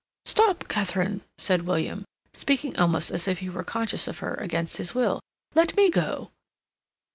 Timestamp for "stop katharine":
0.25-1.21